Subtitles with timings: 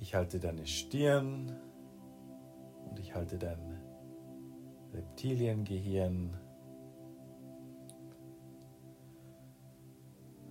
[0.00, 1.56] Ich halte deine Stirn
[2.88, 3.82] und ich halte dein
[4.92, 6.36] Reptiliengehirn.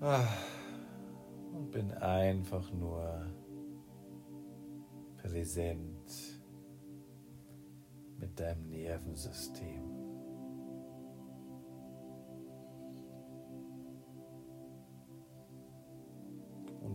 [0.02, 0.28] Ah,
[1.54, 3.26] und bin einfach nur
[5.16, 6.42] präsent
[8.20, 9.87] mit deinem Nervensystem.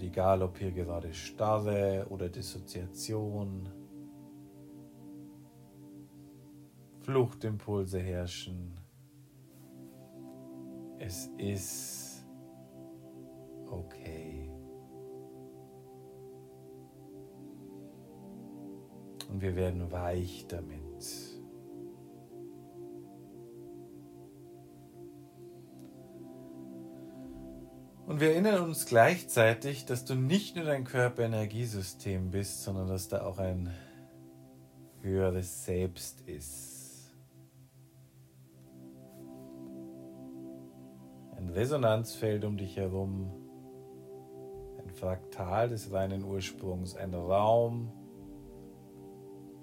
[0.03, 3.69] Egal, ob hier gerade Starre oder Dissoziation,
[7.03, 8.77] Fluchtimpulse herrschen,
[10.99, 12.27] es ist
[13.71, 14.51] okay.
[19.31, 21.32] Und wir werden weich damit.
[28.13, 33.25] Und wir erinnern uns gleichzeitig, dass du nicht nur dein Körperenergiesystem bist, sondern dass da
[33.25, 33.71] auch ein
[35.01, 37.11] höheres Selbst ist.
[41.39, 43.33] Ein Resonanzfeld um dich herum,
[44.85, 47.91] ein Fraktal des reinen Ursprungs, ein Raum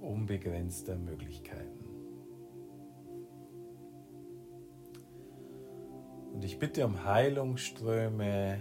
[0.02, 1.79] unbegrenzter Möglichkeiten.
[6.40, 8.60] Und ich bitte um Heilungsströme,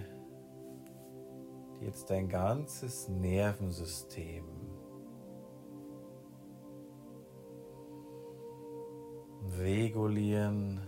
[1.79, 4.45] die jetzt dein ganzes Nervensystem
[9.61, 10.81] regulieren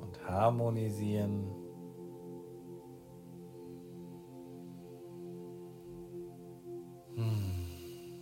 [0.00, 1.52] und harmonisieren.
[7.16, 8.20] Hm.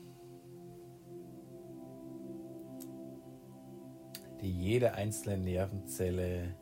[4.41, 6.62] Die jede einzelne Nervenzelle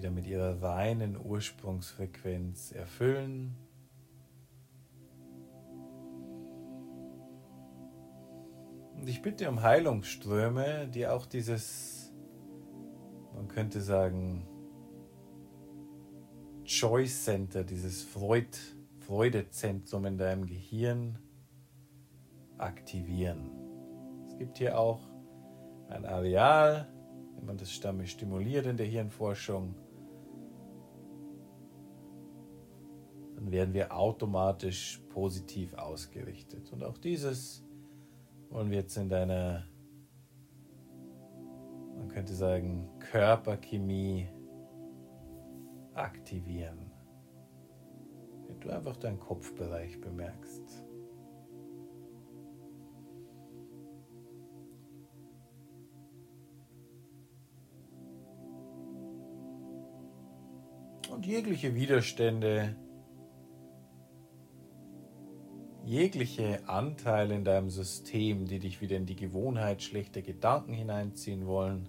[0.00, 3.54] wieder mit ihrer reinen Ursprungsfrequenz erfüllen.
[8.94, 12.14] Und ich bitte um Heilungsströme, die auch dieses,
[13.34, 14.46] man könnte sagen,
[16.64, 18.56] Choice Center, dieses Freud,
[19.00, 21.18] Freudezentrum in deinem Gehirn
[22.56, 23.50] aktivieren.
[24.28, 25.02] Es gibt hier auch
[25.90, 26.90] ein Areal,
[27.36, 29.74] wenn man das stimuliert in der Hirnforschung,
[33.40, 36.70] dann werden wir automatisch positiv ausgerichtet.
[36.72, 37.64] Und auch dieses
[38.50, 39.64] wollen wir jetzt in deiner,
[41.96, 44.28] man könnte sagen, Körperchemie
[45.94, 46.92] aktivieren.
[48.46, 50.84] Wenn du einfach deinen Kopfbereich bemerkst.
[61.10, 62.76] Und jegliche Widerstände,
[65.90, 71.88] jegliche Anteile in deinem System, die dich wieder in die Gewohnheit schlechter Gedanken hineinziehen wollen,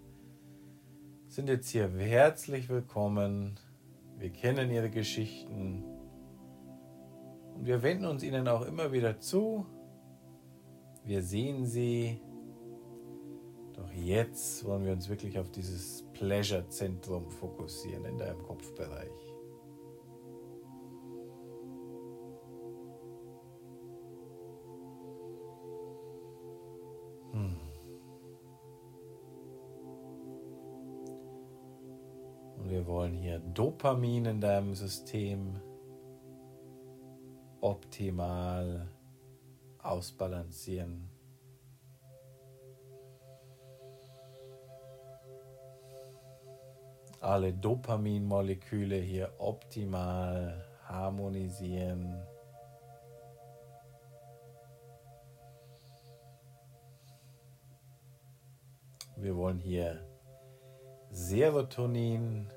[1.28, 3.60] sind jetzt hier herzlich willkommen.
[4.18, 5.84] Wir kennen ihre Geschichten
[7.54, 9.68] und wir wenden uns ihnen auch immer wieder zu.
[11.06, 12.20] Wir sehen sie.
[13.74, 19.31] Doch jetzt wollen wir uns wirklich auf dieses Pleasure-Zentrum fokussieren in deinem Kopfbereich.
[32.82, 35.62] Wir wollen hier Dopamin in deinem System
[37.60, 38.88] optimal
[39.78, 41.08] ausbalancieren.
[47.20, 52.26] Alle Dopaminmoleküle hier optimal harmonisieren.
[59.18, 60.04] Wir wollen hier
[61.12, 62.50] Serotonin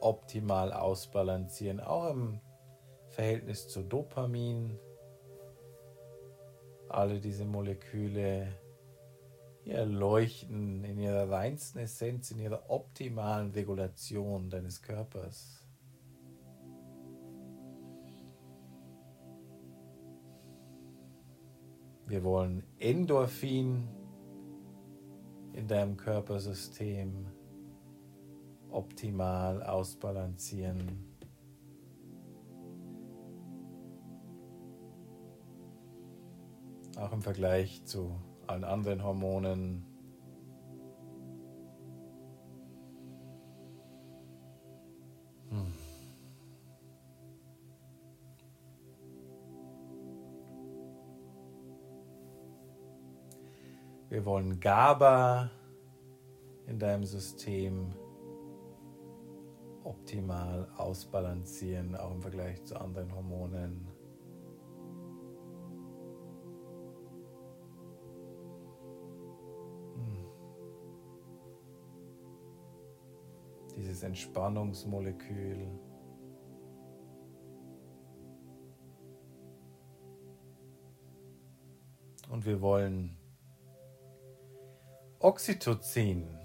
[0.00, 2.40] optimal ausbalancieren, auch im
[3.08, 4.78] Verhältnis zu Dopamin.
[6.88, 8.48] Alle diese Moleküle
[9.62, 15.64] hier leuchten in ihrer reinsten Essenz, in ihrer optimalen Regulation deines Körpers.
[22.06, 23.86] Wir wollen Endorphin
[25.52, 27.26] in deinem Körpersystem
[28.72, 31.06] optimal ausbalancieren.
[36.96, 38.14] Auch im Vergleich zu
[38.46, 39.86] allen anderen Hormonen.
[45.50, 45.72] Hm.
[54.10, 55.50] Wir wollen GABA
[56.66, 57.92] in deinem System
[59.84, 63.88] optimal ausbalancieren, auch im Vergleich zu anderen Hormonen.
[69.94, 70.26] Hm.
[73.76, 75.68] Dieses Entspannungsmolekül.
[82.30, 83.16] Und wir wollen
[85.18, 86.39] Oxytocin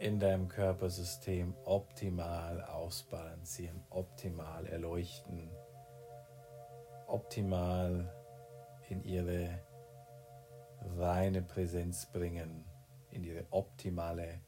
[0.00, 5.50] in deinem Körpersystem optimal ausbalancieren, optimal erleuchten,
[7.06, 8.12] optimal
[8.88, 9.60] in ihre
[10.96, 12.64] reine Präsenz bringen,
[13.10, 14.40] in ihre optimale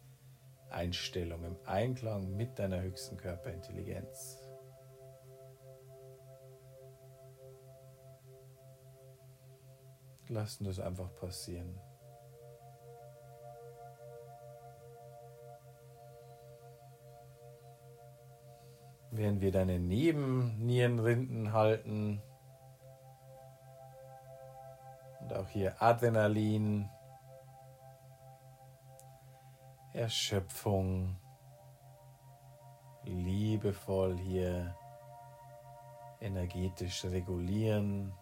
[0.70, 4.38] Einstellung im Einklang mit deiner höchsten Körperintelligenz.
[10.28, 11.76] Lassen das einfach passieren.
[19.10, 22.22] Während wir deine Nebennierenrinden halten.
[25.20, 26.88] Und auch hier Adrenalin,
[29.92, 31.16] Erschöpfung,
[33.04, 34.76] liebevoll hier
[36.20, 38.12] energetisch regulieren.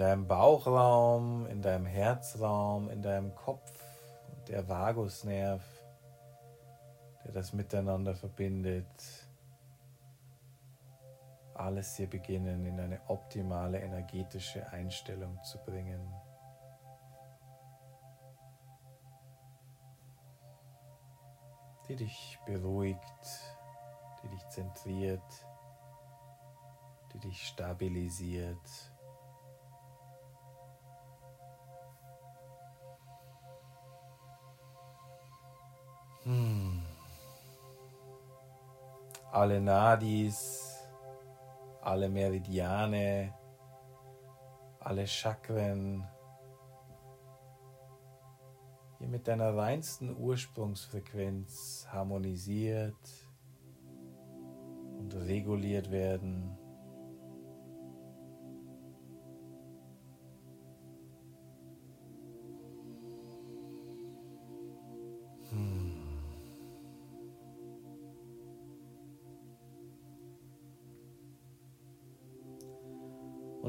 [0.00, 3.72] Deinem Bauchraum, in deinem Herzraum, in deinem Kopf,
[4.48, 5.62] der Vagusnerv,
[7.24, 8.86] der das miteinander verbindet.
[11.54, 16.12] Alles hier beginnen in eine optimale energetische Einstellung zu bringen.
[21.90, 23.02] die dich beruhigt,
[24.22, 25.46] die dich zentriert,
[27.12, 28.56] die dich stabilisiert.
[36.30, 36.80] Hm.
[39.32, 40.78] Alle Nadis,
[41.82, 43.34] alle Meridiane,
[44.78, 46.06] alle Chakren,
[48.98, 52.94] hier mit deiner reinsten Ursprungsfrequenz harmonisiert
[54.98, 56.59] und reguliert werden.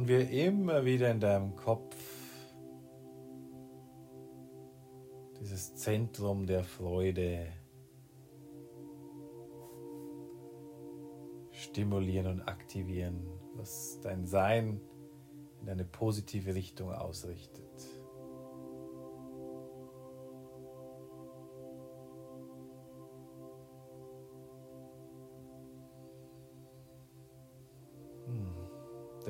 [0.01, 1.95] Und wir immer wieder in deinem Kopf
[5.39, 7.45] dieses Zentrum der Freude
[11.51, 14.81] stimulieren und aktivieren, was dein Sein
[15.61, 18.00] in eine positive Richtung ausrichtet.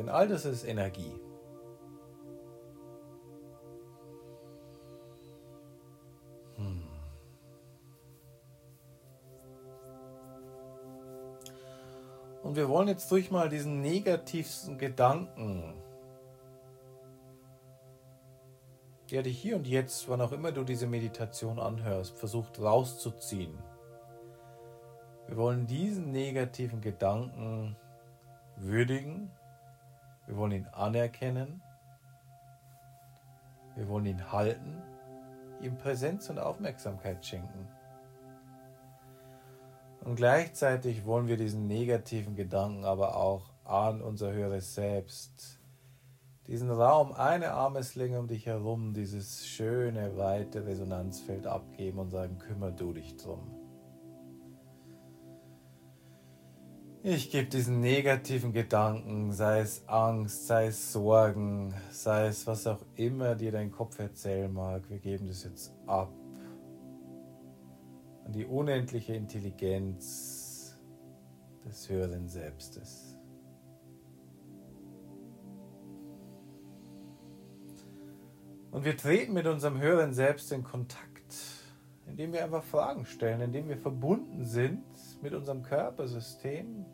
[0.02, 1.14] Denn all das ist Energie.
[6.56, 6.88] Hm.
[12.42, 15.76] Und wir wollen jetzt durch mal diesen negativsten Gedanken,
[19.12, 23.56] der dich hier und jetzt, wann auch immer du diese Meditation anhörst, versucht rauszuziehen.
[25.28, 27.76] Wir wollen diesen negativen Gedanken
[28.56, 29.30] würdigen
[30.28, 31.62] wir wollen ihn anerkennen.
[33.76, 34.82] Wir wollen ihn halten,
[35.62, 37.68] ihm Präsenz und Aufmerksamkeit schenken.
[40.04, 45.60] Und gleichzeitig wollen wir diesen negativen Gedanken aber auch an unser höheres Selbst,
[46.48, 52.74] diesen Raum eine Armeslänge um dich herum, dieses schöne, weite Resonanzfeld abgeben und sagen, kümmere
[52.74, 53.61] du dich drum.
[57.04, 62.86] Ich gebe diesen negativen Gedanken, sei es Angst, sei es Sorgen, sei es was auch
[62.96, 66.14] immer dir dein Kopf erzählen mag, wir geben das jetzt ab
[68.24, 70.80] an die unendliche Intelligenz
[71.66, 73.18] des höheren Selbstes.
[78.70, 81.36] Und wir treten mit unserem höheren Selbst in Kontakt,
[82.06, 84.84] indem wir einfach Fragen stellen, indem wir verbunden sind
[85.22, 86.86] mit unserem Körpersystem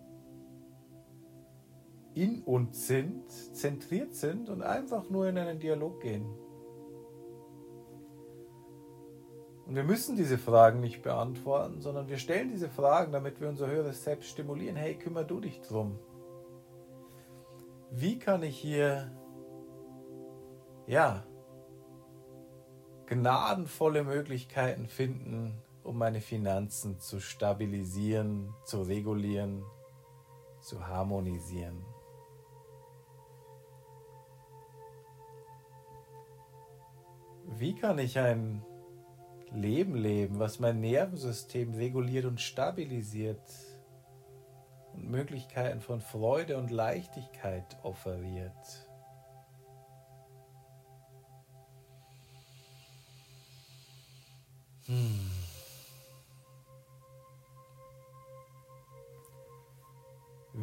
[2.13, 6.25] in uns sind, zentriert sind und einfach nur in einen Dialog gehen.
[9.67, 13.67] Und wir müssen diese Fragen nicht beantworten, sondern wir stellen diese Fragen, damit wir unser
[13.67, 14.77] höheres Selbst stimulieren.
[14.77, 15.99] Hey, kümmer du dich drum.
[17.91, 19.11] Wie kann ich hier,
[20.87, 21.23] ja,
[23.07, 29.63] gnadenvolle Möglichkeiten finden, um meine Finanzen zu stabilisieren, zu regulieren,
[30.59, 31.83] zu harmonisieren?
[37.57, 38.63] Wie kann ich ein
[39.53, 43.41] Leben leben, was mein Nervensystem reguliert und stabilisiert
[44.93, 48.87] und Möglichkeiten von Freude und Leichtigkeit offeriert.
[54.85, 55.26] Hm.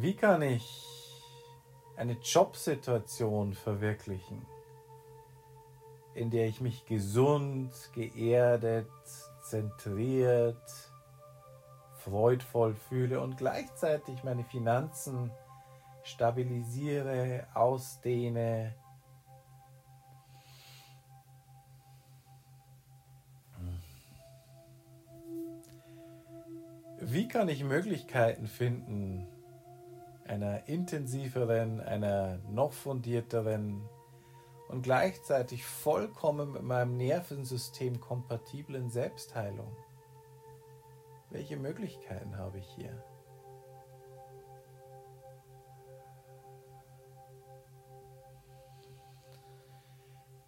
[0.05, 0.85] Wie kann ich
[1.97, 4.45] eine Jobsituation verwirklichen?
[6.13, 8.87] in der ich mich gesund, geerdet,
[9.41, 10.61] zentriert,
[12.03, 15.31] freudvoll fühle und gleichzeitig meine Finanzen
[16.03, 18.75] stabilisiere, ausdehne.
[27.01, 29.34] Wie kann ich Möglichkeiten finden,
[30.25, 33.87] einer intensiveren, einer noch fundierteren
[34.67, 39.75] und gleichzeitig vollkommen mit meinem Nervensystem kompatiblen Selbstheilung.
[41.29, 43.03] Welche Möglichkeiten habe ich hier?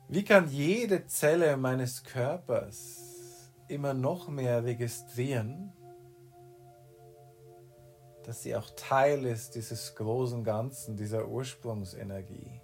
[0.10, 5.74] Wie kann jede Zelle meines Körpers immer noch mehr registrieren,
[8.28, 12.60] dass sie auch Teil ist dieses großen Ganzen, dieser Ursprungsenergie?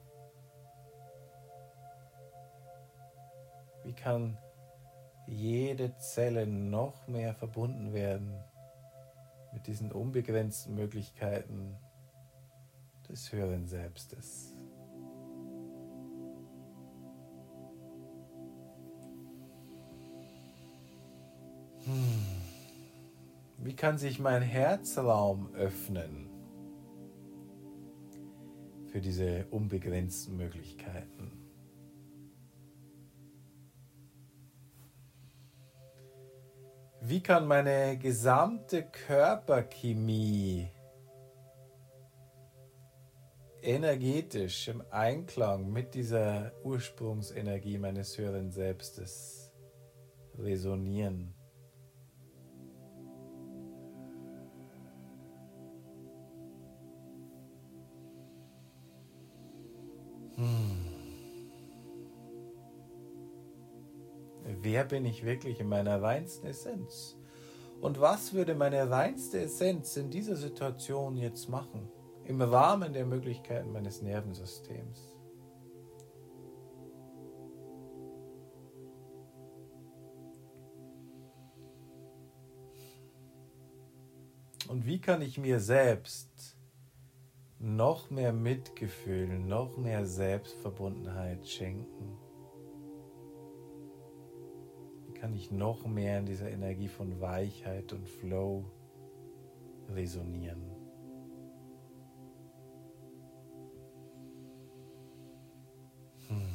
[3.86, 4.38] Wie kann
[5.26, 8.44] jede Zelle noch mehr verbunden werden
[9.54, 11.78] mit diesen unbegrenzten Möglichkeiten
[13.08, 14.54] des höheren Selbstes?
[21.86, 22.53] Hm.
[23.64, 26.30] Wie kann sich mein Herzraum öffnen
[28.88, 31.32] für diese unbegrenzten Möglichkeiten?
[37.00, 40.70] Wie kann meine gesamte Körperchemie
[43.62, 49.54] energetisch im Einklang mit dieser Ursprungsenergie meines höheren Selbstes
[50.38, 51.33] resonieren?
[64.64, 67.18] Wer bin ich wirklich in meiner reinsten Essenz?
[67.82, 71.90] Und was würde meine reinste Essenz in dieser Situation jetzt machen?
[72.24, 75.18] Im Rahmen der Möglichkeiten meines Nervensystems.
[84.70, 86.58] Und wie kann ich mir selbst
[87.60, 92.23] noch mehr Mitgefühl, noch mehr Selbstverbundenheit schenken?
[95.24, 98.66] Kann ich noch mehr in dieser Energie von Weichheit und Flow
[99.96, 100.70] resonieren.
[106.28, 106.46] Hm.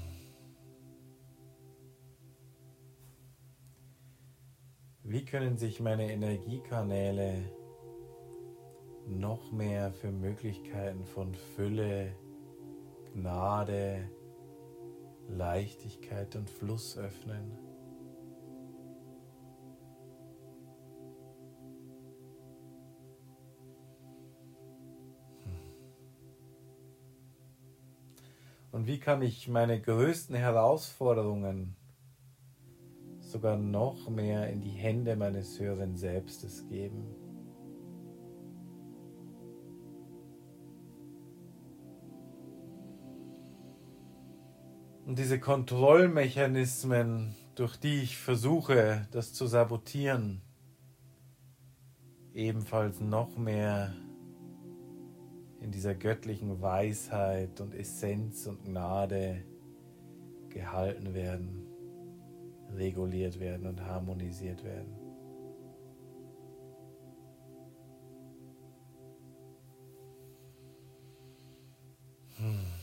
[5.02, 7.50] Wie können sich meine Energiekanäle
[9.06, 12.14] noch mehr für Möglichkeiten von Fülle,
[13.14, 14.10] Gnade,
[15.26, 17.67] Leichtigkeit und Fluss öffnen?
[28.78, 31.74] Und wie kann ich meine größten Herausforderungen
[33.18, 37.04] sogar noch mehr in die Hände meines höheren Selbstes geben?
[45.06, 50.40] Und diese Kontrollmechanismen, durch die ich versuche, das zu sabotieren,
[52.32, 53.92] ebenfalls noch mehr
[55.60, 59.42] in dieser göttlichen Weisheit und Essenz und Gnade
[60.48, 61.66] gehalten werden,
[62.74, 64.96] reguliert werden und harmonisiert werden.
[72.36, 72.78] Hm.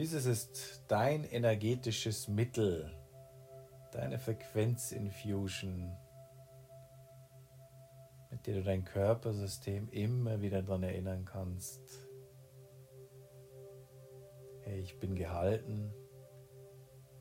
[0.00, 2.90] dieses ist dein energetisches Mittel,
[4.00, 5.94] deine Frequenzinfusion,
[8.30, 12.08] mit der du dein Körpersystem immer wieder daran erinnern kannst.
[14.62, 15.92] Hey, ich bin gehalten,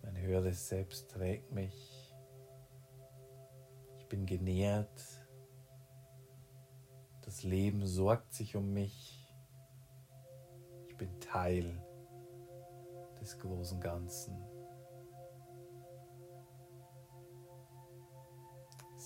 [0.04, 2.16] mein höheres Selbst trägt mich,
[3.98, 5.28] ich bin genährt,
[7.24, 9.30] das Leben sorgt sich um mich,
[10.88, 11.84] ich bin Teil
[13.20, 14.49] des großen Ganzen.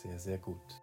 [0.04, 0.83] Sehr, sehr gut.